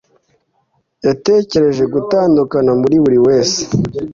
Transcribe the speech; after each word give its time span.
Yatekereje 1.05 1.83
gutandukana 1.93 2.71
muri 2.81 2.95
buri 3.03 3.17
wese 3.25 3.61